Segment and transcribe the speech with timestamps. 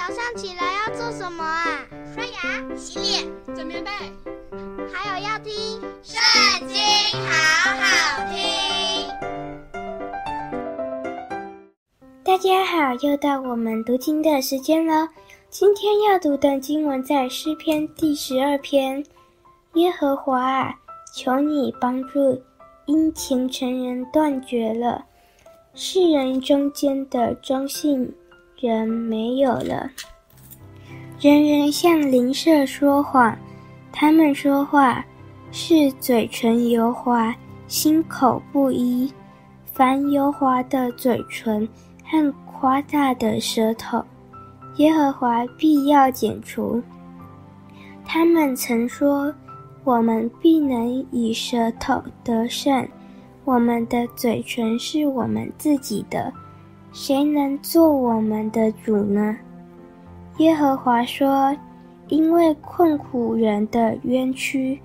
[0.00, 1.86] 早上起来要做什么啊？
[2.14, 3.90] 刷牙、洗脸、整棉被，
[4.90, 5.52] 还有要听
[6.02, 6.78] 《圣经》，
[7.28, 9.06] 好好听。
[12.24, 15.06] 大家好，又到我们读经的时间了。
[15.50, 19.04] 今天要读的经文在诗篇第十二篇。
[19.74, 20.74] 耶和华啊，
[21.14, 22.42] 求你帮助，
[22.86, 25.04] 因虔诚人断绝了，
[25.74, 28.14] 世人中间的忠信
[28.60, 29.90] 人没有了，
[31.18, 33.34] 人人向邻舍说谎，
[33.90, 35.02] 他们说话
[35.50, 37.34] 是嘴唇油滑，
[37.66, 39.10] 心口不一。
[39.64, 41.66] 凡油滑的嘴唇
[42.04, 44.04] 和夸大的舌头，
[44.76, 46.82] 耶和华必要剪除。
[48.04, 49.34] 他们曾说
[49.84, 52.86] ：“我们必能以舌头得胜，
[53.46, 56.30] 我们的嘴唇是我们自己的。”
[56.92, 59.36] 谁能做我们的主呢？
[60.38, 61.56] 耶和华说
[62.08, 64.80] ：“因为困苦人的冤屈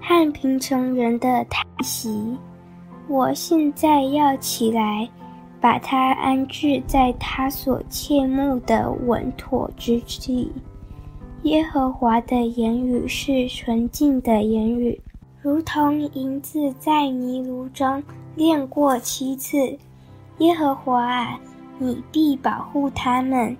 [0.00, 2.36] 和贫穷人的叹息，
[3.06, 5.08] 我现在要起来，
[5.60, 10.50] 把他安置在他所切慕的稳妥之地。
[11.42, 15.00] 耶和华的言语是纯净的言语，
[15.40, 18.02] 如同银子在泥炉中
[18.34, 19.78] 炼过七次。”
[20.38, 21.38] 耶和华啊，
[21.78, 23.56] 你必保护他们，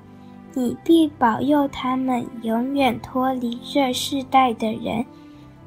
[0.55, 5.05] 你必保佑他们，永远脱离这世代的人。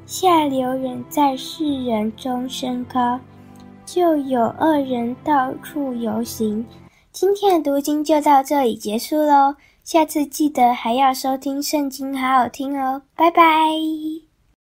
[0.06, 3.20] 下流人在世人中升高，
[3.86, 6.66] 就有恶人到处游行。
[7.12, 13.44] 今天的读经就到这里结束喽，下次记得还要收听圣经，好好听哦，拜拜。